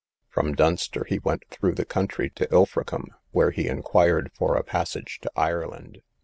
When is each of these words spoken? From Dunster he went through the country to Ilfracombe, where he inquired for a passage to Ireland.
From 0.29 0.55
Dunster 0.55 1.05
he 1.07 1.19
went 1.19 1.43
through 1.51 1.75
the 1.75 1.85
country 1.85 2.31
to 2.31 2.47
Ilfracombe, 2.51 3.13
where 3.29 3.51
he 3.51 3.67
inquired 3.67 4.31
for 4.33 4.55
a 4.55 4.63
passage 4.63 5.19
to 5.21 5.31
Ireland. 5.35 6.01